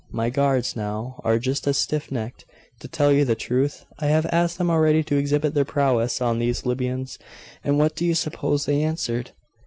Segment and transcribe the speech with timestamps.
[0.09, 2.43] My guards, now, are just as stiff necked.
[2.79, 6.39] To tell you the truth, I have asked them already to exhibit their prowess on
[6.39, 7.19] these Libyans,
[7.63, 9.29] and what do you suppose they answered?